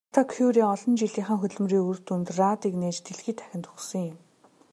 [0.09, 4.17] Хатагтай Кюре олон жилийнхээ хөдөлмөрийн үр дүнд радийг нээж дэлхий дахинд өгсөн юм.